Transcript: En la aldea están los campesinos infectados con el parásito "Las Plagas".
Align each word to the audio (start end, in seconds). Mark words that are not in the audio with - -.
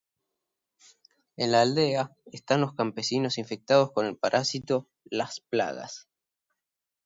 En 1.37 1.51
la 1.51 1.61
aldea 1.61 2.09
están 2.33 2.61
los 2.61 2.73
campesinos 2.73 3.37
infectados 3.37 3.91
con 3.91 4.07
el 4.07 4.17
parásito 4.17 4.87
"Las 5.03 5.41
Plagas". 5.41 6.07